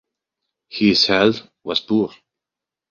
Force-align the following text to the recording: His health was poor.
His 0.69 1.05
health 1.05 1.41
was 1.63 1.79
poor. 1.79 2.11